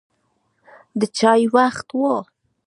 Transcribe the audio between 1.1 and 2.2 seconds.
چای وخت و.